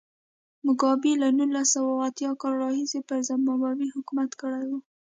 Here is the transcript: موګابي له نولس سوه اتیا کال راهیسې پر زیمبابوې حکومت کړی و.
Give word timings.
موګابي 0.65 1.13
له 1.21 1.27
نولس 1.37 1.67
سوه 1.75 1.91
اتیا 2.07 2.31
کال 2.41 2.53
راهیسې 2.63 2.99
پر 3.07 3.17
زیمبابوې 3.27 3.87
حکومت 3.95 4.31
کړی 4.41 4.63
و. 4.69 4.71